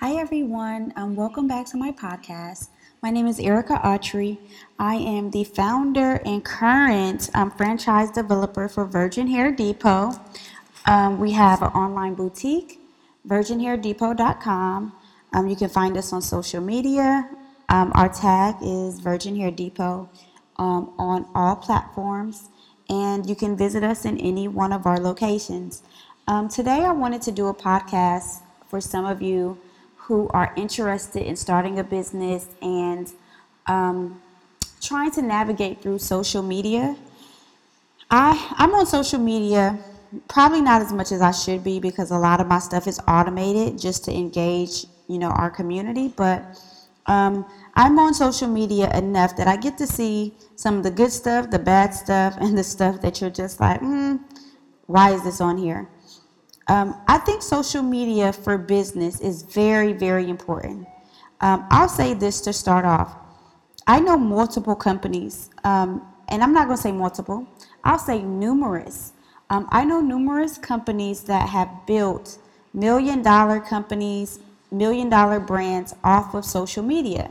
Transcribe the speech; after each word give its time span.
Hi, 0.00 0.16
everyone. 0.16 0.92
Um, 0.94 1.16
welcome 1.16 1.48
back 1.48 1.64
to 1.68 1.78
my 1.78 1.90
podcast. 1.90 2.68
My 3.02 3.08
name 3.08 3.26
is 3.26 3.40
Erica 3.40 3.80
Autry. 3.82 4.36
I 4.78 4.96
am 4.96 5.30
the 5.30 5.44
founder 5.44 6.20
and 6.26 6.44
current 6.44 7.30
um, 7.32 7.50
franchise 7.50 8.10
developer 8.10 8.68
for 8.68 8.84
Virgin 8.84 9.26
Hair 9.26 9.52
Depot. 9.52 10.12
Um, 10.84 11.18
we 11.18 11.32
have 11.32 11.62
an 11.62 11.68
online 11.68 12.12
boutique, 12.12 12.78
virginhairdepot.com. 13.26 14.92
Um, 15.32 15.48
you 15.48 15.56
can 15.56 15.70
find 15.70 15.96
us 15.96 16.12
on 16.12 16.20
social 16.20 16.60
media. 16.60 17.30
Um, 17.70 17.90
our 17.94 18.10
tag 18.10 18.56
is 18.60 19.00
Virgin 19.00 19.34
Hair 19.34 19.52
Depot 19.52 20.10
um, 20.58 20.92
on 20.98 21.26
all 21.34 21.56
platforms, 21.56 22.50
and 22.90 23.26
you 23.26 23.34
can 23.34 23.56
visit 23.56 23.82
us 23.82 24.04
in 24.04 24.18
any 24.18 24.46
one 24.46 24.74
of 24.74 24.84
our 24.84 25.00
locations. 25.00 25.82
Um, 26.28 26.50
today, 26.50 26.84
I 26.84 26.92
wanted 26.92 27.22
to 27.22 27.32
do 27.32 27.46
a 27.46 27.54
podcast 27.54 28.40
for 28.68 28.78
some 28.78 29.06
of 29.06 29.22
you 29.22 29.56
who 30.06 30.28
are 30.28 30.52
interested 30.56 31.22
in 31.22 31.36
starting 31.36 31.78
a 31.78 31.84
business 31.84 32.46
and 32.62 33.12
um, 33.66 34.22
trying 34.80 35.10
to 35.10 35.22
navigate 35.22 35.82
through 35.82 35.98
social 35.98 36.42
media. 36.42 36.96
I, 38.10 38.54
I'm 38.56 38.72
on 38.74 38.86
social 38.86 39.18
media 39.18 39.78
probably 40.28 40.60
not 40.60 40.82
as 40.82 40.92
much 40.92 41.12
as 41.12 41.20
I 41.20 41.30
should 41.30 41.64
be 41.64 41.80
because 41.80 42.10
a 42.10 42.18
lot 42.18 42.40
of 42.40 42.46
my 42.46 42.58
stuff 42.58 42.86
is 42.86 43.00
automated 43.08 43.78
just 43.78 44.04
to 44.04 44.12
engage, 44.12 44.86
you 45.08 45.18
know, 45.18 45.28
our 45.30 45.50
community. 45.50 46.08
But 46.08 46.60
um, 47.06 47.44
I'm 47.74 47.98
on 47.98 48.14
social 48.14 48.48
media 48.48 48.90
enough 48.96 49.36
that 49.36 49.46
I 49.48 49.56
get 49.56 49.78
to 49.78 49.86
see 49.86 50.34
some 50.56 50.76
of 50.76 50.82
the 50.82 50.90
good 50.90 51.12
stuff, 51.12 51.50
the 51.50 51.58
bad 51.58 51.94
stuff, 51.94 52.36
and 52.40 52.56
the 52.56 52.64
stuff 52.64 53.00
that 53.02 53.20
you're 53.20 53.30
just 53.30 53.60
like, 53.60 53.80
hmm, 53.80 54.16
why 54.86 55.12
is 55.12 55.22
this 55.24 55.40
on 55.40 55.56
here? 55.56 55.88
Um, 56.68 57.00
I 57.06 57.18
think 57.18 57.42
social 57.42 57.82
media 57.82 58.32
for 58.32 58.58
business 58.58 59.20
is 59.20 59.42
very, 59.42 59.92
very 59.92 60.28
important. 60.28 60.86
Um, 61.40 61.66
I'll 61.70 61.88
say 61.88 62.14
this 62.14 62.40
to 62.42 62.52
start 62.52 62.84
off. 62.84 63.16
I 63.86 64.00
know 64.00 64.16
multiple 64.16 64.74
companies, 64.74 65.50
um, 65.62 66.02
and 66.28 66.42
I'm 66.42 66.52
not 66.52 66.66
going 66.66 66.76
to 66.76 66.82
say 66.82 66.92
multiple, 66.92 67.46
I'll 67.84 67.98
say 67.98 68.20
numerous. 68.22 69.12
Um, 69.48 69.68
I 69.70 69.84
know 69.84 70.00
numerous 70.00 70.58
companies 70.58 71.22
that 71.24 71.48
have 71.48 71.68
built 71.86 72.38
million 72.74 73.22
dollar 73.22 73.60
companies, 73.60 74.40
million 74.72 75.08
dollar 75.08 75.38
brands 75.38 75.94
off 76.02 76.34
of 76.34 76.44
social 76.44 76.82
media. 76.82 77.30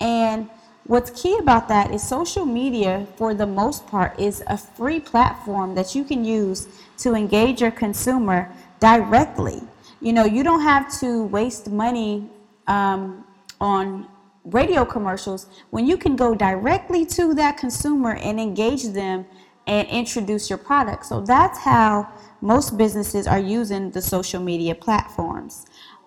And 0.00 0.48
what's 0.90 1.10
key 1.22 1.38
about 1.38 1.68
that 1.68 1.94
is 1.94 2.02
social 2.02 2.44
media, 2.44 3.06
for 3.14 3.32
the 3.32 3.46
most 3.46 3.86
part, 3.86 4.18
is 4.18 4.42
a 4.48 4.56
free 4.56 4.98
platform 4.98 5.72
that 5.76 5.94
you 5.94 6.02
can 6.02 6.24
use 6.24 6.66
to 6.98 7.14
engage 7.14 7.60
your 7.60 7.70
consumer 7.70 8.50
directly. 8.80 9.62
You 10.00 10.12
know, 10.12 10.24
you 10.24 10.42
don't 10.42 10.62
have 10.62 10.92
to 10.98 11.26
waste 11.26 11.70
money 11.70 12.28
um, 12.66 13.24
on 13.60 14.08
radio 14.44 14.84
commercials 14.84 15.46
when 15.70 15.86
you 15.86 15.96
can 15.96 16.16
go 16.16 16.34
directly 16.34 17.06
to 17.06 17.34
that 17.34 17.56
consumer 17.56 18.16
and 18.16 18.40
engage 18.40 18.82
them 18.88 19.26
and 19.68 19.86
introduce 19.86 20.50
your 20.50 20.58
product. 20.58 21.06
So 21.06 21.20
that's 21.20 21.60
how 21.60 22.08
most 22.40 22.76
businesses 22.76 23.28
are 23.28 23.38
using 23.38 23.92
the 23.92 24.02
social 24.02 24.42
media 24.42 24.74
platforms. 24.74 25.66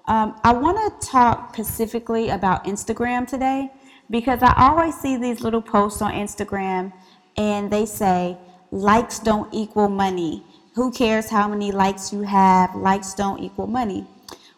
Um, 0.10 0.36
I 0.44 0.52
want 0.52 0.78
to 0.78 1.08
talk 1.08 1.54
specifically 1.54 2.28
about 2.30 2.66
Instagram 2.66 3.26
today 3.26 3.72
because 4.10 4.42
I 4.42 4.54
always 4.58 4.96
see 5.00 5.18
these 5.18 5.42
little 5.42 5.62
posts 5.62 6.02
on 6.02 6.14
Instagram 6.14 6.94
and 7.38 7.72
they 7.72 7.86
say, 7.86 8.38
likes 8.72 9.20
don't 9.20 9.54
equal 9.54 9.90
money. 9.90 10.44
Who 10.76 10.92
cares 10.92 11.30
how 11.30 11.48
many 11.48 11.72
likes 11.72 12.12
you 12.12 12.22
have? 12.22 12.76
Likes 12.76 13.14
don't 13.14 13.40
equal 13.42 13.68
money. 13.68 14.08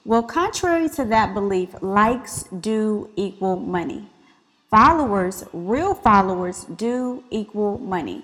Well, 0.06 0.24
contrary 0.24 0.88
to 0.90 1.06
that 1.06 1.34
belief, 1.34 1.76
likes 1.82 2.44
do 2.60 3.10
equal 3.16 3.58
money. 3.58 4.08
Followers, 4.70 5.44
real 5.52 5.94
followers, 5.94 6.66
do 6.76 7.24
equal 7.32 7.80
money. 7.80 8.24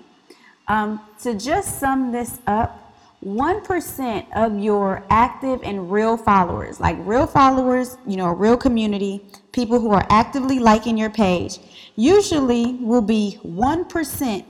Um, 0.68 1.00
to 1.22 1.34
just 1.34 1.80
sum 1.80 2.12
this 2.12 2.38
up, 2.46 2.94
1% 3.24 4.26
of 4.34 4.58
your 4.58 5.04
active 5.10 5.60
and 5.62 5.90
real 5.90 6.16
followers, 6.16 6.80
like 6.80 6.96
real 7.00 7.26
followers, 7.26 7.96
you 8.06 8.16
know, 8.16 8.26
a 8.26 8.34
real 8.34 8.56
community, 8.56 9.24
people 9.52 9.78
who 9.78 9.90
are 9.90 10.06
actively 10.10 10.58
liking 10.58 10.98
your 10.98 11.10
page, 11.10 11.58
usually 11.96 12.74
will 12.80 13.02
be 13.02 13.38
1% 13.44 14.44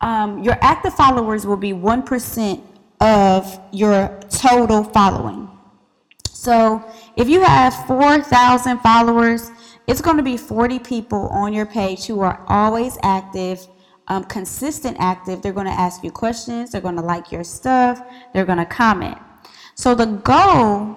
um, 0.00 0.42
your 0.42 0.56
active 0.62 0.94
followers 0.94 1.46
will 1.46 1.56
be 1.56 1.72
1% 1.72 2.62
of 3.00 3.60
your 3.72 4.18
total 4.30 4.84
following. 4.84 5.48
So 6.30 6.82
if 7.16 7.28
you 7.28 7.42
have 7.42 7.74
4,000 7.86 8.78
followers, 8.78 9.50
it's 9.86 10.00
going 10.00 10.16
to 10.16 10.22
be 10.22 10.36
40 10.36 10.78
people 10.78 11.28
on 11.28 11.52
your 11.52 11.66
page 11.66 12.06
who 12.06 12.20
are 12.20 12.42
always 12.48 12.96
active, 13.02 13.66
um, 14.08 14.24
consistent 14.24 14.96
active. 15.00 15.42
They're 15.42 15.52
going 15.52 15.66
to 15.66 15.72
ask 15.72 16.02
you 16.02 16.10
questions, 16.10 16.70
they're 16.70 16.80
going 16.80 16.96
to 16.96 17.02
like 17.02 17.30
your 17.30 17.44
stuff, 17.44 18.02
they're 18.32 18.46
going 18.46 18.58
to 18.58 18.66
comment. 18.66 19.18
So 19.74 19.94
the 19.94 20.06
goal 20.06 20.96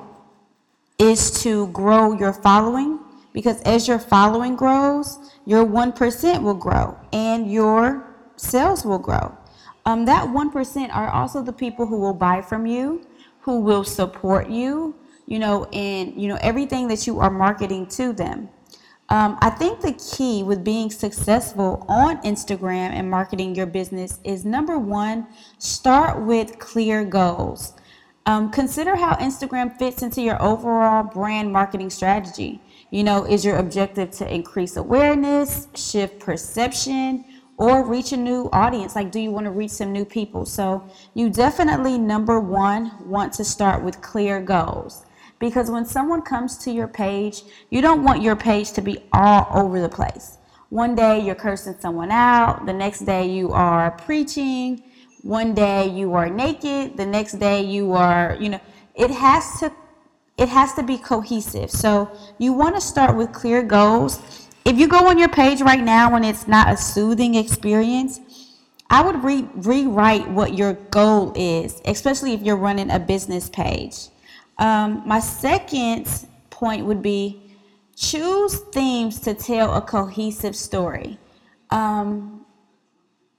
is 0.98 1.42
to 1.44 1.68
grow 1.68 2.14
your 2.14 2.32
following 2.32 3.00
because 3.34 3.62
as 3.62 3.88
your 3.88 4.00
following 4.00 4.56
grows, 4.56 5.18
your 5.46 5.66
1% 5.66 6.42
will 6.42 6.54
grow 6.54 6.98
and 7.12 7.52
your 7.52 8.16
sales 8.36 8.86
will 8.86 9.00
grow. 9.00 9.38
Um, 9.86 10.06
that 10.06 10.28
1% 10.28 10.96
are 10.96 11.10
also 11.10 11.42
the 11.42 11.52
people 11.52 11.86
who 11.86 12.00
will 12.00 12.14
buy 12.14 12.42
from 12.42 12.66
you, 12.66 13.06
who 13.42 13.60
will 13.60 13.84
support 13.84 14.50
you, 14.50 14.96
you 15.26 15.40
know, 15.40 15.66
and, 15.66 16.20
you 16.20 16.28
know, 16.28 16.38
everything 16.42 16.88
that 16.88 17.06
you 17.06 17.20
are 17.20 17.30
marketing 17.30 17.88
to 17.88 18.14
them. 18.14 18.50
Um, 19.10 19.38
I 19.42 19.50
think 19.50 19.82
the 19.82 19.94
key 19.94 20.44
with 20.44 20.64
being 20.64 20.90
successful 20.90 21.86
on 21.90 22.22
Instagram 22.22 22.92
and 22.92 23.10
marketing 23.10 23.54
your 23.54 23.66
business 23.66 24.20
is 24.24 24.46
number 24.46 24.80
one, 24.80 25.28
start 25.58 26.22
with 26.22 26.58
clear 26.58 27.04
goals. 27.04 27.74
Um, 28.26 28.52
consider 28.52 28.96
how 28.96 29.16
Instagram 29.16 29.78
fits 29.78 30.02
into 30.02 30.22
your 30.22 30.42
overall 30.42 31.04
brand 31.04 31.52
marketing 31.52 31.90
strategy. 31.90 32.62
You 32.94 33.04
know, 33.04 33.24
is 33.24 33.44
your 33.44 33.58
objective 33.58 34.12
to 34.12 34.32
increase 34.32 34.78
awareness, 34.78 35.68
shift 35.74 36.20
perception, 36.20 37.26
or 37.58 37.84
reach 37.84 38.12
a 38.12 38.18
new 38.18 38.50
audience? 38.54 38.96
Like 38.96 39.12
do 39.12 39.20
you 39.20 39.32
want 39.32 39.46
to 39.46 39.50
reach 39.50 39.72
some 39.72 39.92
new 39.92 40.06
people? 40.06 40.46
So 40.46 40.88
you 41.16 41.32
definitely 41.32 41.98
number 41.98 42.40
one 42.40 42.92
want 43.04 43.34
to 43.34 43.44
start 43.44 43.84
with 43.84 44.00
clear 44.04 44.40
goals. 44.40 45.08
Because 45.40 45.72
when 45.72 45.88
someone 45.88 46.22
comes 46.22 46.56
to 46.60 46.72
your 46.72 46.88
page 46.88 47.42
you 47.72 47.82
don't 47.82 48.04
want 48.04 48.22
your 48.22 48.36
page 48.36 48.74
to 48.74 48.82
be 48.82 49.00
all 49.12 49.48
over 49.52 49.82
the 49.82 49.90
place. 49.90 50.38
One 50.70 50.94
day 50.94 51.20
you're 51.20 51.34
cursing 51.34 51.78
someone 51.80 52.12
out 52.12 52.68
the 52.68 52.74
next 52.74 53.08
day 53.08 53.28
you 53.28 53.52
are 53.54 53.90
preaching 53.90 54.84
one 55.24 55.56
day 55.56 55.88
you 55.90 56.14
are 56.14 56.30
naked 56.30 56.96
the 56.96 57.06
next 57.08 57.40
day 57.40 57.64
you 57.64 57.94
are 57.94 58.38
you 58.40 58.50
know 58.50 58.60
it 58.94 59.10
has 59.10 59.60
to 59.62 59.72
it 60.38 60.50
has 60.50 60.74
to 60.74 60.84
be 60.84 60.98
cohesive 60.98 61.70
so 61.70 62.10
you 62.38 62.54
want 62.54 62.76
to 62.76 62.82
start 62.82 63.16
with 63.16 63.32
clear 63.32 63.62
goals 63.62 64.44
if 64.66 64.80
you 64.80 64.88
go 64.88 65.08
on 65.10 65.18
your 65.18 65.30
page 65.30 65.62
right 65.62 65.82
now 65.82 66.16
and 66.16 66.26
it's 66.26 66.48
not 66.48 66.72
a 66.72 66.78
soothing 66.78 67.36
experience, 67.36 68.22
I 68.90 69.02
would 69.02 69.24
re- 69.24 69.48
rewrite 69.56 70.30
what 70.30 70.54
your 70.54 70.74
goal 70.74 71.34
is, 71.36 71.82
especially 71.86 72.34
if 72.34 72.42
you're 72.42 72.58
running 72.58 72.90
a 72.90 73.00
business 73.00 73.50
page. 73.50 74.08
Um, 74.60 75.04
my 75.06 75.20
second 75.20 76.08
point 76.50 76.86
would 76.86 77.02
be 77.02 77.42
choose 77.96 78.60
themes 78.72 79.20
to 79.22 79.34
tell 79.34 79.74
a 79.76 79.82
cohesive 79.82 80.56
story. 80.56 81.18
Um, 81.70 82.46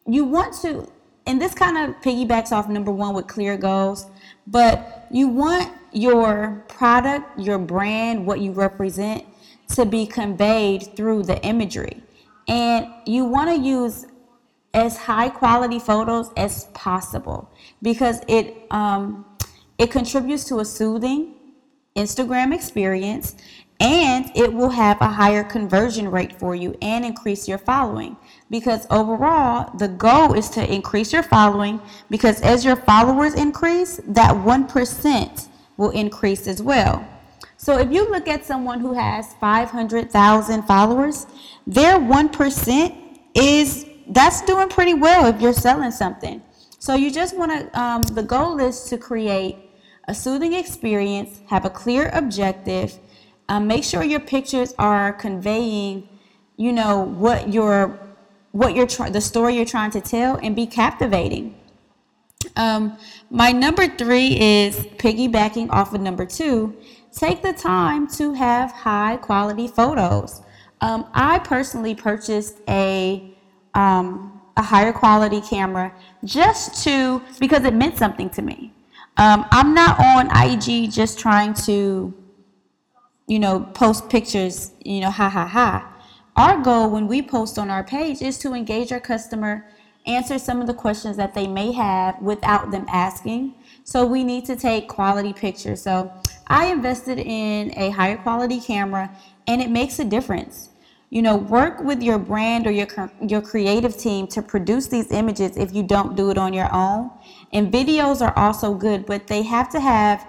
you 0.07 0.25
want 0.25 0.55
to, 0.63 0.91
and 1.27 1.41
this 1.41 1.55
kind 1.55 1.79
of 1.79 2.01
piggybacks 2.03 2.53
off 2.53 2.69
number 2.69 2.91
one 2.91 3.15
with 3.15 3.27
clear 3.27 3.57
goals, 3.57 4.07
but 4.47 5.07
you 5.11 5.29
want 5.29 5.73
your 5.93 6.65
product, 6.69 7.39
your 7.39 7.59
brand, 7.59 8.27
what 8.27 8.41
you 8.41 8.53
represent 8.53 9.25
to 9.69 9.87
be 9.87 10.07
conveyed 10.07 10.95
through 10.97 11.23
the 11.23 11.43
imagery. 11.45 12.03
And 12.47 12.87
you 13.07 13.25
want 13.25 13.49
to 13.51 13.57
use 13.57 14.07
as 14.75 14.97
high 14.97 15.29
quality 15.29 15.79
photos 15.79 16.31
as 16.37 16.65
possible 16.75 17.51
because 17.81 18.21
it 18.29 18.67
um, 18.71 19.25
it 19.79 19.91
contributes 19.91 20.45
to 20.45 20.59
a 20.59 20.65
soothing 20.65 21.35
Instagram 21.97 22.53
experience 22.55 23.37
and 23.81 24.31
it 24.35 24.53
will 24.53 24.71
have 24.71 25.01
a 25.01 25.09
higher 25.09 25.43
conversion 25.43 26.09
rate 26.09 26.33
for 26.39 26.55
you 26.55 26.77
and 26.81 27.05
increase 27.05 27.49
your 27.49 27.59
following. 27.59 28.17
Because 28.51 28.87
overall 28.91 29.71
the 29.77 29.89
goal 29.89 30.35
is 30.35 30.49
to 30.51 30.73
increase 30.73 31.13
your 31.13 31.23
following. 31.23 31.81
Because 32.09 32.41
as 32.41 32.65
your 32.65 32.77
followers 32.77 33.35
increase 33.35 34.01
that 34.07 34.35
1% 34.35 35.49
will 35.77 35.91
increase 35.91 36.47
as 36.47 36.63
well. 36.63 37.07
So 37.57 37.79
if 37.79 37.91
you 37.91 38.09
look 38.11 38.29
at 38.29 38.45
someone 38.45 38.81
who 38.81 38.93
has 38.93 39.35
500,000 39.41 40.63
followers, 40.63 41.27
their 41.67 41.99
1% 41.99 43.19
is 43.35 43.87
that's 44.07 44.43
doing 44.43 44.69
pretty 44.69 44.95
well 44.95 45.27
if 45.27 45.41
you're 45.41 45.53
selling 45.53 45.91
something. 45.91 46.43
So 46.79 46.95
you 46.95 47.11
just 47.11 47.37
want 47.37 47.51
to, 47.53 47.81
um, 47.81 48.03
the 48.03 48.23
goal 48.23 48.61
is 48.61 48.85
to 48.85 48.99
create 48.99 49.57
a 50.07 50.15
soothing 50.15 50.53
experience, 50.53 51.41
have 51.49 51.65
a 51.65 51.71
clear 51.71 52.11
objective, 52.13 52.99
Um, 53.49 53.67
make 53.67 53.85
sure 53.85 54.03
your 54.03 54.21
pictures 54.21 54.75
are 54.79 55.13
conveying, 55.13 56.09
you 56.57 56.73
know, 56.73 57.01
what 57.01 57.53
your 57.53 57.99
what 58.53 58.75
you're 58.77 58.87
trying, 58.87 59.13
the 59.13 59.21
story 59.21 59.57
you're 59.57 59.65
trying 59.65 59.91
to 59.91 60.01
tell, 60.01 60.37
and 60.37 60.55
be 60.55 60.67
captivating. 60.67 61.55
Um, 62.57 62.97
my 63.31 63.51
number 63.51 63.89
three 63.89 64.39
is 64.41 64.77
piggybacking 64.77 65.71
off 65.71 65.93
of 65.93 66.01
number 66.01 66.25
two. 66.25 66.77
Take 67.13 67.43
the 67.43 67.53
time 67.53 68.07
to 68.13 68.33
have 68.33 68.71
high 68.71 69.17
quality 69.17 69.67
photos. 69.67 70.43
Um, 70.81 71.07
I 71.15 71.39
personally 71.41 71.95
purchased 71.95 72.59
a 72.69 73.35
um, 73.75 74.41
a 74.57 74.63
higher 74.63 74.93
quality 74.93 75.41
camera 75.41 75.93
just 76.25 76.85
to 76.85 77.21
because 77.41 77.65
it 77.65 77.75
meant 77.75 77.99
something 77.99 78.31
to 78.31 78.43
me. 78.43 78.73
Um, 79.17 79.47
I'm 79.51 79.75
not 79.75 79.99
on 80.01 80.29
IG 80.51 80.91
just 80.91 81.19
trying 81.19 81.55
to, 81.67 82.13
you 83.27 83.39
know, 83.39 83.61
post 83.61 84.09
pictures, 84.09 84.73
you 84.85 85.01
know, 85.01 85.11
ha 85.11 85.29
ha 85.29 85.47
ha. 85.47 85.91
Our 86.37 86.61
goal 86.61 86.91
when 86.91 87.07
we 87.07 87.23
post 87.23 87.59
on 87.59 87.71
our 87.71 87.85
page 87.85 88.21
is 88.21 88.39
to 88.39 88.55
engage 88.55 88.93
our 88.93 89.01
customer, 89.01 89.67
answer 90.07 90.39
some 90.39 90.61
of 90.61 90.67
the 90.67 90.75
questions 90.75 91.17
that 91.17 91.33
they 91.33 91.47
may 91.47 91.73
have 91.73 92.21
without 92.21 92.71
them 92.71 92.85
asking. 92.89 93.55
So 93.85 94.05
we 94.05 94.25
need 94.25 94.45
to 94.47 94.57
take 94.57 94.89
quality 94.89 95.33
pictures. 95.33 95.81
So 95.81 96.13
I 96.49 96.67
invested 96.67 97.19
in 97.19 97.73
a 97.77 97.91
higher 97.91 98.17
quality 98.17 98.61
camera 98.61 99.11
and 99.47 99.63
it 99.63 99.71
makes 99.71 99.99
a 99.99 100.05
difference. 100.05 100.71
You 101.11 101.23
know, 101.23 101.37
work 101.37 101.81
with 101.81 102.03
your 102.03 102.19
brand 102.19 102.67
or 102.67 102.73
your 102.73 102.89
your 103.23 103.41
creative 103.41 103.97
team 103.97 104.27
to 104.29 104.43
produce 104.43 104.89
these 104.89 105.13
images 105.13 105.57
if 105.57 105.73
you 105.73 105.85
don't 105.85 106.17
do 106.17 106.31
it 106.31 106.39
on 106.39 106.53
your 106.53 106.73
own. 106.75 107.11
And 107.53 107.73
videos 107.73 108.21
are 108.21 108.37
also 108.37 108.75
good, 108.75 109.07
but 109.07 109.29
they 109.29 109.43
have 109.43 109.71
to 109.71 109.81
have 109.81 110.27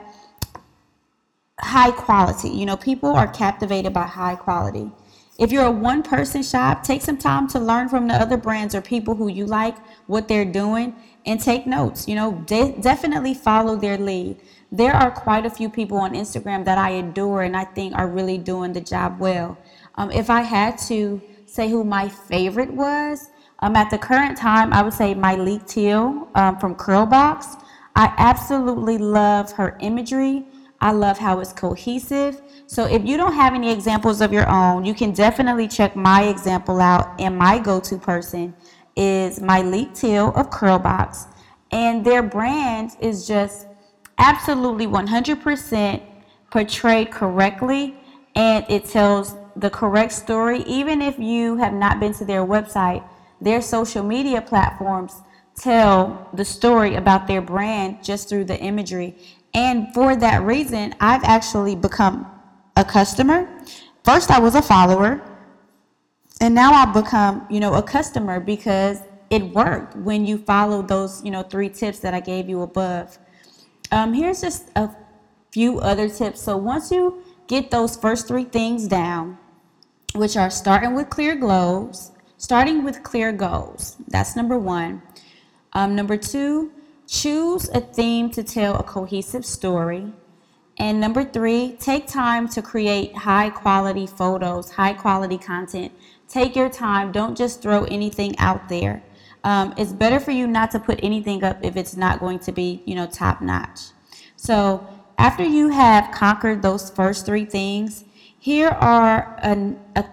high 1.75 1.91
quality. 1.91 2.47
You 2.47 2.65
know, 2.65 2.77
people 2.77 3.09
are 3.09 3.27
captivated 3.27 3.91
by 3.91 4.03
high 4.03 4.35
quality. 4.35 4.89
If 5.37 5.51
you're 5.51 5.65
a 5.65 5.71
one 5.91 6.03
person 6.03 6.41
shop, 6.41 6.83
take 6.83 7.01
some 7.01 7.17
time 7.17 7.49
to 7.49 7.59
learn 7.59 7.89
from 7.89 8.07
the 8.07 8.13
other 8.13 8.37
brands 8.37 8.73
or 8.73 8.79
people 8.79 9.13
who 9.13 9.27
you 9.27 9.45
like, 9.45 9.75
what 10.07 10.29
they're 10.29 10.45
doing, 10.45 10.95
and 11.25 11.37
take 11.37 11.67
notes. 11.67 12.07
You 12.07 12.15
know, 12.15 12.31
de- 12.45 12.77
definitely 12.79 13.33
follow 13.33 13.75
their 13.75 13.97
lead. 13.97 14.37
There 14.71 14.93
are 14.93 15.11
quite 15.11 15.45
a 15.45 15.49
few 15.49 15.69
people 15.69 15.97
on 15.97 16.13
Instagram 16.13 16.63
that 16.63 16.77
I 16.77 16.91
adore 16.91 17.43
and 17.43 17.57
I 17.57 17.65
think 17.65 17.93
are 17.93 18.07
really 18.07 18.37
doing 18.37 18.71
the 18.71 18.79
job 18.79 19.19
well. 19.19 19.57
Um, 19.95 20.11
if 20.11 20.29
I 20.29 20.43
had 20.43 20.77
to 20.87 21.21
say 21.45 21.69
who 21.69 21.83
my 21.83 22.07
favorite 22.07 22.71
was, 22.71 23.31
um, 23.59 23.75
at 23.75 23.89
the 23.89 23.97
current 23.97 24.37
time, 24.37 24.71
I 24.71 24.81
would 24.81 24.93
say 24.93 25.13
Myleik 25.13 25.63
Teele 25.63 26.29
um, 26.37 26.57
from 26.57 26.73
Curlbox. 26.75 27.61
I 27.97 28.13
absolutely 28.17 28.97
love 28.97 29.51
her 29.51 29.77
imagery. 29.81 30.45
I 30.85 30.91
love 30.91 31.17
how 31.17 31.39
it's 31.39 31.51
cohesive. 31.51 32.43
So 32.67 32.85
if 32.85 33.03
you 33.03 33.17
don't 33.17 33.33
have 33.33 33.55
any 33.55 33.71
examples 33.71 34.21
of 34.21 34.31
your 34.31 34.47
own, 34.47 34.85
you 34.85 34.93
can 34.93 35.13
definitely 35.13 35.67
check 35.67 35.95
my 35.95 36.25
example 36.25 36.79
out. 36.79 37.19
And 37.19 37.35
my 37.39 37.57
go-to 37.57 37.97
person 37.97 38.53
is 38.95 39.39
Myleik 39.39 39.99
Teele 39.99 40.31
of 40.37 40.51
Curlbox. 40.51 41.25
And 41.71 42.05
their 42.05 42.21
brand 42.21 42.91
is 42.99 43.27
just 43.27 43.65
absolutely 44.19 44.85
100% 44.85 46.03
portrayed 46.51 47.09
correctly. 47.09 47.95
And 48.35 48.63
it 48.69 48.85
tells 48.85 49.35
the 49.55 49.71
correct 49.71 50.11
story, 50.11 50.59
even 50.67 51.01
if 51.01 51.17
you 51.17 51.55
have 51.55 51.73
not 51.73 51.99
been 51.99 52.13
to 52.13 52.25
their 52.25 52.45
website, 52.45 53.03
their 53.41 53.59
social 53.59 54.03
media 54.03 54.39
platforms 54.39 55.23
tell 55.55 56.29
the 56.33 56.45
story 56.45 56.93
about 56.93 57.25
their 57.25 57.41
brand 57.41 58.03
just 58.03 58.29
through 58.29 58.43
the 58.43 58.59
imagery. 58.59 59.17
And 59.55 59.93
for 59.93 60.17
that 60.17 60.43
reason, 60.43 60.93
I've 60.99 61.23
actually 61.23 61.75
become 61.75 62.27
a 62.75 62.83
customer. 62.83 63.49
First, 64.03 64.29
I 64.29 64.37
was 64.37 64.53
a 64.53 64.61
follower, 64.61 65.21
and 66.41 66.53
now 66.53 66.73
I've 66.73 66.93
become, 66.93 67.47
you 67.49 67.61
know, 67.61 67.73
a 67.75 67.81
customer 67.81 68.41
because 68.41 68.99
it 69.29 69.41
worked 69.41 69.95
when 69.95 70.25
you 70.25 70.37
follow 70.37 70.81
those, 70.81 71.23
you 71.23 71.31
know, 71.31 71.41
three 71.41 71.69
tips 71.69 71.99
that 71.99 72.13
I 72.13 72.19
gave 72.19 72.49
you 72.49 72.61
above. 72.61 73.17
Um, 73.91 74.13
here's 74.13 74.41
just 74.41 74.69
a 74.75 74.89
few 75.51 75.79
other 75.79 76.09
tips. 76.09 76.41
So 76.41 76.57
once 76.57 76.91
you 76.91 77.23
get 77.47 77.71
those 77.71 77.95
first 77.95 78.27
three 78.27 78.43
things 78.43 78.87
down, 78.87 79.37
which 80.13 80.35
are 80.35 80.49
starting 80.49 80.95
with 80.95 81.09
clear 81.09 81.33
goals, 81.33 82.11
starting 82.37 82.83
with 82.83 83.03
clear 83.03 83.31
goals. 83.31 83.95
That's 84.09 84.35
number 84.35 84.57
one. 84.57 85.01
Um, 85.73 85.95
number 85.95 86.17
two, 86.17 86.71
choose 87.21 87.69
a 87.69 87.79
theme 87.79 88.29
to 88.31 88.43
tell 88.43 88.75
a 88.75 88.83
cohesive 88.83 89.45
story. 89.45 90.11
And 90.77 90.99
number 90.99 91.23
three, 91.23 91.77
take 91.79 92.07
time 92.07 92.49
to 92.49 92.61
create 92.61 93.15
high 93.15 93.49
quality 93.49 94.05
photos, 94.05 94.71
high 94.71 94.93
quality 94.93 95.37
content. 95.37 95.93
Take 96.27 96.55
your 96.55 96.69
time. 96.69 97.13
Don't 97.13 97.37
just 97.37 97.61
throw 97.61 97.85
anything 97.85 98.37
out 98.39 98.67
there. 98.67 99.01
Um, 99.45 99.73
it's 99.77 99.93
better 99.93 100.19
for 100.19 100.31
you 100.31 100.47
not 100.47 100.71
to 100.71 100.79
put 100.79 100.99
anything 101.03 101.43
up 101.43 101.59
if 101.63 101.77
it's 101.77 101.95
not 101.95 102.19
going 102.19 102.39
to 102.39 102.51
be, 102.51 102.83
you 102.85 102.95
know, 102.95 103.05
top 103.05 103.41
notch. 103.41 103.79
So 104.35 104.85
after 105.17 105.43
you 105.43 105.69
have 105.69 106.11
conquered 106.11 106.61
those 106.61 106.89
first 106.89 107.25
three 107.25 107.45
things, 107.45 108.03
here 108.37 108.69
are 108.69 109.39
an, 109.43 109.79
a, 109.95 110.03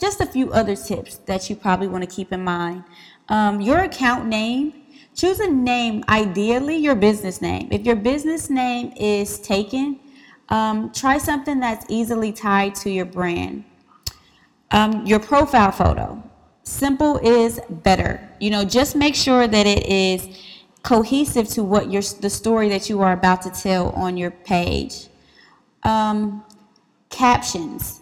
just 0.00 0.20
a 0.20 0.26
few 0.26 0.52
other 0.52 0.76
tips 0.76 1.18
that 1.26 1.48
you 1.48 1.56
probably 1.56 1.88
want 1.88 2.02
to 2.02 2.10
keep 2.10 2.32
in 2.32 2.42
mind. 2.42 2.84
Um, 3.28 3.60
your 3.60 3.80
account 3.80 4.26
name, 4.26 4.74
choose 5.14 5.40
a 5.40 5.50
name, 5.50 6.04
ideally 6.08 6.76
your 6.76 6.94
business 6.94 7.40
name. 7.40 7.68
If 7.70 7.84
your 7.84 7.96
business 7.96 8.50
name 8.50 8.92
is 8.96 9.38
taken, 9.38 9.98
um, 10.48 10.92
try 10.92 11.18
something 11.18 11.60
that's 11.60 11.84
easily 11.88 12.32
tied 12.32 12.74
to 12.76 12.90
your 12.90 13.04
brand. 13.04 13.64
Um, 14.70 15.06
your 15.06 15.20
profile 15.20 15.72
photo, 15.72 16.22
simple 16.62 17.18
is 17.18 17.60
better. 17.68 18.28
You 18.40 18.50
know, 18.50 18.64
just 18.64 18.96
make 18.96 19.14
sure 19.14 19.46
that 19.46 19.66
it 19.66 19.86
is 19.86 20.28
cohesive 20.82 21.48
to 21.48 21.64
what 21.64 21.90
your 21.90 22.02
the 22.20 22.30
story 22.30 22.68
that 22.68 22.88
you 22.88 23.00
are 23.00 23.12
about 23.12 23.42
to 23.42 23.50
tell 23.50 23.90
on 23.90 24.16
your 24.16 24.30
page. 24.30 25.08
Um, 25.82 26.44
captions. 27.10 28.00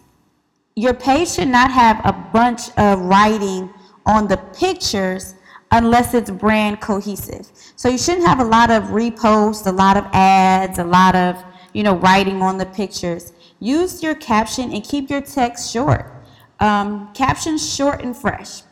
Your 0.77 0.93
page 0.93 1.29
should 1.29 1.47
not 1.47 1.71
have 1.71 2.01
a 2.03 2.11
bunch 2.11 2.69
of 2.77 2.99
writing 2.99 3.73
on 4.05 4.27
the 4.27 4.35
pictures 4.35 5.35
unless 5.71 6.13
it's 6.13 6.29
brand 6.29 6.81
cohesive. 6.81 7.49
So 7.77 7.87
you 7.87 7.97
shouldn't 7.97 8.27
have 8.27 8.41
a 8.41 8.43
lot 8.43 8.69
of 8.69 8.83
reposts, 8.85 9.65
a 9.67 9.71
lot 9.71 9.95
of 9.95 10.05
ads, 10.11 10.77
a 10.77 10.83
lot 10.83 11.15
of, 11.15 11.41
you 11.71 11.83
know, 11.83 11.95
writing 11.95 12.41
on 12.41 12.57
the 12.57 12.65
pictures. 12.65 13.31
Use 13.61 14.03
your 14.03 14.15
caption 14.15 14.73
and 14.73 14.83
keep 14.83 15.09
your 15.09 15.21
text 15.21 15.71
short. 15.71 16.11
Um, 16.59 17.09
captions 17.13 17.73
short 17.73 18.01
and 18.01 18.15
fresh. 18.15 18.63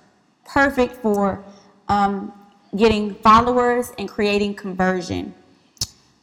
Perfect 0.44 0.96
for 0.96 1.42
um, 1.88 2.34
getting 2.76 3.16
followers 3.16 3.94
and 3.98 4.10
creating 4.10 4.56
conversion. 4.56 5.34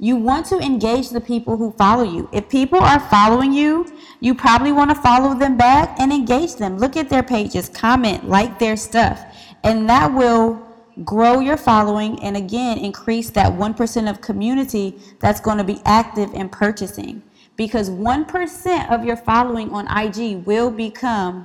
You 0.03 0.17
want 0.17 0.47
to 0.47 0.59
engage 0.59 1.11
the 1.11 1.21
people 1.21 1.59
who 1.59 1.73
follow 1.73 2.05
you. 2.05 2.27
If 2.33 2.49
people 2.49 2.79
are 2.79 2.99
following 2.99 3.53
you, 3.53 3.87
you 4.21 4.35
probably 4.35 4.73
want 4.73 4.89
to 4.89 4.97
follow 4.97 5.39
them 5.39 5.59
back 5.59 6.01
and 6.01 6.11
engage 6.11 6.57
them. 6.57 6.79
Look 6.79 6.97
at 6.97 7.11
their 7.11 7.23
pages, 7.23 7.69
comment, 7.69 8.27
like 8.27 8.59
their 8.59 8.79
stuff. 8.79 9.23
And 9.63 9.87
that 9.91 10.11
will 10.11 10.67
grow 11.05 11.41
your 11.41 11.59
following 11.59 12.19
and 12.23 12.35
again 12.35 12.79
increase 12.79 13.29
that 13.31 13.53
1% 13.53 14.11
of 14.11 14.23
community 14.23 14.99
that's 15.19 15.39
going 15.39 15.59
to 15.59 15.65
be 15.65 15.83
active 15.85 16.33
in 16.33 16.49
purchasing. 16.49 17.23
Because 17.57 17.91
1% 17.91 18.91
of 18.91 19.05
your 19.05 19.17
following 19.17 19.71
on 19.71 19.87
IG 19.87 20.47
will 20.47 20.71
become, 20.71 21.45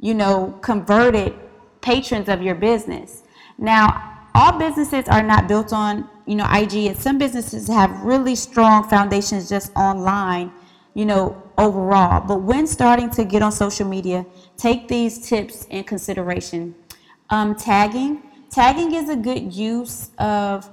you 0.00 0.14
know, 0.14 0.58
converted 0.60 1.34
patrons 1.80 2.28
of 2.28 2.42
your 2.42 2.56
business. 2.56 3.22
Now, 3.58 4.11
all 4.34 4.58
businesses 4.58 5.08
are 5.08 5.22
not 5.22 5.48
built 5.48 5.72
on 5.72 6.08
you 6.26 6.34
know 6.34 6.46
IG, 6.50 6.74
and 6.86 6.98
some 6.98 7.18
businesses 7.18 7.68
have 7.68 7.90
really 8.02 8.34
strong 8.34 8.88
foundations 8.88 9.48
just 9.48 9.74
online, 9.76 10.52
you 10.94 11.04
know, 11.04 11.42
overall. 11.58 12.26
But 12.26 12.42
when 12.42 12.66
starting 12.66 13.10
to 13.10 13.24
get 13.24 13.42
on 13.42 13.52
social 13.52 13.86
media, 13.86 14.24
take 14.56 14.88
these 14.88 15.28
tips 15.28 15.66
in 15.70 15.84
consideration. 15.84 16.74
Um, 17.30 17.54
tagging, 17.54 18.22
tagging 18.50 18.94
is 18.94 19.08
a 19.08 19.16
good 19.16 19.52
use 19.52 20.10
of. 20.18 20.68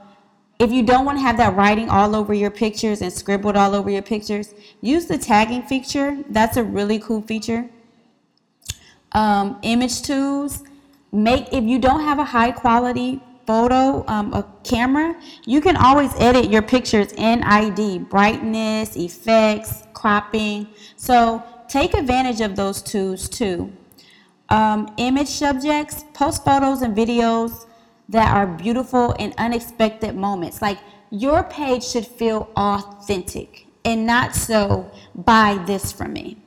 If 0.60 0.74
you 0.74 0.84
don't 0.84 1.06
want 1.06 1.18
to 1.18 1.22
have 1.22 1.38
that 1.38 1.56
writing 1.56 1.90
all 1.90 2.14
over 2.14 2.34
your 2.34 2.52
pictures 2.52 3.02
and 3.02 3.14
scribbled 3.14 3.56
all 3.56 3.74
over 3.74 3.90
your 3.90 4.02
pictures, 4.02 4.54
use 4.82 5.06
the 5.06 5.18
tagging 5.18 5.62
feature. 5.64 6.18
That's 6.30 6.58
a 6.58 6.64
really 6.66 7.00
cool 7.00 7.22
feature. 7.22 7.70
Um, 9.14 9.58
image 9.62 10.02
tools. 10.02 10.64
Make 11.14 11.54
if 11.54 11.64
you 11.64 11.80
don't 11.80 12.02
have 12.02 12.20
a 12.20 12.26
high 12.26 12.52
quality 12.52 13.22
photo, 13.50 14.06
um, 14.08 14.32
a 14.32 14.46
camera, 14.64 15.16
you 15.48 15.60
can 15.60 15.76
always 15.76 16.14
edit 16.20 16.52
your 16.52 16.62
pictures 16.62 17.12
in 17.14 17.42
IG, 17.44 18.08
brightness, 18.08 18.96
effects, 18.96 19.88
cropping. 19.94 20.68
So 20.98 21.42
take 21.68 21.96
advantage 21.96 22.42
of 22.42 22.56
those 22.56 22.84
tools 22.84 23.28
too. 23.28 23.74
Um, 24.50 24.94
image 24.98 25.30
subjects, 25.30 26.04
post 26.14 26.46
photos 26.46 26.84
and 26.84 26.96
videos 26.96 27.66
that 28.08 28.32
are 28.36 28.46
beautiful 28.46 29.16
and 29.18 29.34
unexpected 29.40 30.16
moments. 30.16 30.62
Like 30.62 30.78
your 31.10 31.42
page 31.42 31.84
should 31.84 32.06
feel 32.06 32.52
authentic 32.56 33.66
and 33.84 34.06
not 34.06 34.36
so 34.36 34.92
buy 35.16 35.60
this 35.66 35.92
from 35.92 36.14
me. 36.14 36.38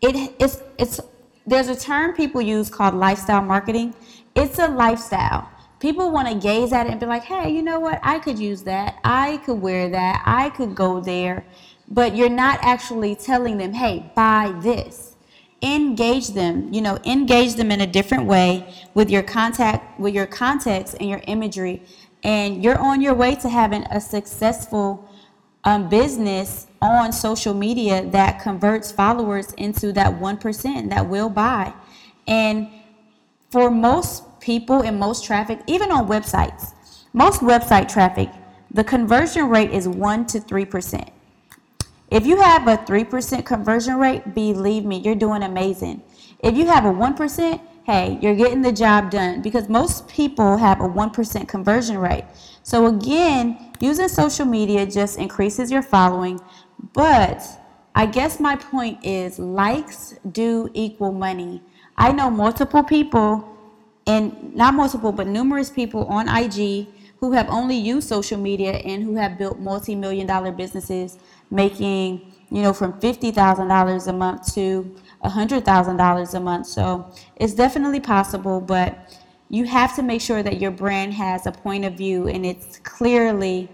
it 0.00 0.34
it's 0.38 0.56
it's 0.78 1.00
there's 1.46 1.68
a 1.68 1.76
term 1.76 2.14
people 2.14 2.40
use 2.40 2.70
called 2.70 2.94
lifestyle 2.94 3.42
marketing. 3.42 3.94
It's 4.34 4.58
a 4.58 4.68
lifestyle. 4.68 5.50
People 5.78 6.10
want 6.10 6.28
to 6.28 6.34
gaze 6.34 6.72
at 6.72 6.86
it 6.86 6.90
and 6.92 7.00
be 7.00 7.06
like, 7.06 7.24
"Hey, 7.24 7.50
you 7.50 7.62
know 7.62 7.80
what? 7.80 8.00
I 8.02 8.18
could 8.18 8.38
use 8.38 8.62
that. 8.62 8.98
I 9.04 9.38
could 9.38 9.60
wear 9.60 9.88
that. 9.90 10.22
I 10.24 10.50
could 10.50 10.74
go 10.74 11.00
there." 11.00 11.44
But 11.88 12.16
you're 12.16 12.28
not 12.28 12.58
actually 12.62 13.14
telling 13.14 13.58
them, 13.58 13.74
"Hey, 13.74 14.10
buy 14.14 14.54
this." 14.60 15.12
Engage 15.62 16.28
them, 16.28 16.68
you 16.72 16.82
know, 16.82 16.98
engage 17.04 17.54
them 17.54 17.72
in 17.72 17.80
a 17.80 17.86
different 17.86 18.24
way 18.26 18.74
with 18.94 19.08
your 19.10 19.22
contact 19.22 19.98
with 19.98 20.14
your 20.14 20.26
context 20.26 20.94
and 21.00 21.08
your 21.08 21.22
imagery 21.26 21.82
and 22.26 22.62
you're 22.62 22.78
on 22.78 23.00
your 23.00 23.14
way 23.14 23.36
to 23.36 23.48
having 23.48 23.84
a 23.84 24.00
successful 24.00 25.08
um, 25.64 25.88
business 25.88 26.66
on 26.82 27.12
social 27.12 27.54
media 27.54 28.04
that 28.10 28.40
converts 28.40 28.90
followers 28.90 29.52
into 29.52 29.92
that 29.92 30.12
1% 30.20 30.90
that 30.90 31.08
will 31.08 31.28
buy. 31.28 31.72
And 32.26 32.68
for 33.50 33.70
most 33.70 34.24
people 34.46 34.82
and 34.82 34.96
most 34.96 35.24
traffic, 35.24 35.58
even 35.66 35.90
on 35.90 36.06
websites, 36.06 36.72
most 37.12 37.40
website 37.40 37.92
traffic, 37.92 38.30
the 38.70 38.84
conversion 38.84 39.48
rate 39.48 39.72
is 39.72 39.88
1 39.88 40.26
to 40.26 40.38
3%. 40.38 41.08
If 42.12 42.24
you 42.24 42.36
have 42.40 42.68
a 42.68 42.76
3% 42.76 43.44
conversion 43.44 43.96
rate, 43.96 44.34
believe 44.36 44.84
me, 44.84 44.98
you're 44.98 45.16
doing 45.16 45.42
amazing. 45.42 46.00
If 46.44 46.56
you 46.56 46.64
have 46.66 46.84
a 46.84 46.92
1%, 46.92 47.60
hey, 47.86 48.18
you're 48.22 48.36
getting 48.36 48.62
the 48.62 48.70
job 48.70 49.10
done 49.10 49.42
because 49.42 49.68
most 49.68 50.06
people 50.06 50.56
have 50.56 50.80
a 50.80 50.88
1% 50.88 51.48
conversion 51.48 51.98
rate. 51.98 52.24
So, 52.62 52.86
again, 52.86 53.72
using 53.80 54.06
social 54.06 54.46
media 54.46 54.86
just 54.86 55.18
increases 55.18 55.72
your 55.72 55.82
following, 55.82 56.38
but 56.92 57.42
I 57.96 58.06
guess 58.06 58.38
my 58.38 58.54
point 58.54 59.04
is 59.04 59.40
likes 59.40 60.14
do 60.30 60.70
equal 60.72 61.10
money. 61.10 61.62
I 61.96 62.12
know 62.12 62.30
multiple 62.30 62.84
people, 62.84 63.55
and 64.06 64.54
not 64.54 64.74
multiple, 64.74 65.12
but 65.12 65.26
numerous 65.26 65.70
people 65.70 66.06
on 66.06 66.28
IG 66.28 66.86
who 67.18 67.32
have 67.32 67.48
only 67.48 67.76
used 67.76 68.08
social 68.08 68.38
media 68.38 68.72
and 68.72 69.02
who 69.02 69.16
have 69.16 69.38
built 69.38 69.58
multi-million 69.58 70.26
dollar 70.26 70.52
businesses 70.52 71.18
making, 71.50 72.32
you 72.50 72.62
know, 72.62 72.72
from 72.72 72.92
$50,000 73.00 74.06
a 74.06 74.12
month 74.12 74.54
to 74.54 74.94
$100,000 75.24 76.34
a 76.34 76.40
month. 76.40 76.66
So 76.66 77.10
it's 77.36 77.54
definitely 77.54 78.00
possible, 78.00 78.60
but 78.60 79.18
you 79.48 79.64
have 79.64 79.94
to 79.96 80.02
make 80.02 80.20
sure 80.20 80.42
that 80.42 80.60
your 80.60 80.70
brand 80.70 81.14
has 81.14 81.46
a 81.46 81.52
point 81.52 81.84
of 81.84 81.94
view 81.94 82.28
and 82.28 82.44
it's 82.44 82.78
clearly, 82.78 83.68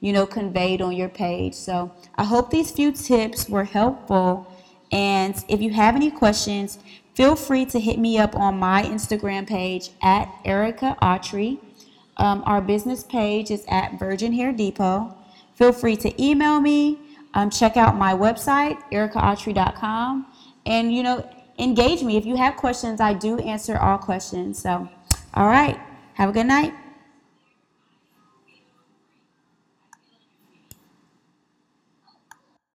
you 0.00 0.12
know, 0.12 0.26
conveyed 0.26 0.82
on 0.82 0.92
your 0.92 1.08
page. 1.08 1.54
So 1.54 1.92
I 2.16 2.24
hope 2.24 2.50
these 2.50 2.70
few 2.70 2.90
tips 2.92 3.48
were 3.48 3.64
helpful. 3.64 4.52
And 4.92 5.42
if 5.48 5.60
you 5.60 5.70
have 5.70 5.94
any 5.94 6.10
questions, 6.10 6.78
feel 7.14 7.36
free 7.36 7.64
to 7.66 7.80
hit 7.80 7.98
me 7.98 8.18
up 8.18 8.34
on 8.36 8.58
my 8.58 8.82
Instagram 8.82 9.46
page 9.46 9.90
at 10.02 10.32
Erica 10.44 10.96
Autry. 11.02 11.58
Um, 12.16 12.42
our 12.46 12.60
business 12.60 13.02
page 13.02 13.50
is 13.50 13.64
at 13.68 13.98
Virgin 13.98 14.32
Hair 14.32 14.52
Depot. 14.52 15.16
Feel 15.54 15.72
free 15.72 15.96
to 15.96 16.22
email 16.22 16.60
me. 16.60 16.98
Um, 17.34 17.50
check 17.50 17.76
out 17.76 17.96
my 17.96 18.12
website, 18.12 18.78
ericaautry.com. 18.90 20.26
And, 20.66 20.94
you 20.94 21.02
know, 21.02 21.28
engage 21.58 22.02
me. 22.02 22.16
If 22.16 22.26
you 22.26 22.36
have 22.36 22.56
questions, 22.56 23.00
I 23.00 23.14
do 23.14 23.38
answer 23.38 23.76
all 23.78 23.98
questions. 23.98 24.60
So, 24.60 24.88
all 25.34 25.46
right. 25.46 25.78
Have 26.14 26.28
a 26.28 26.32
good 26.32 26.46
night. 26.46 26.74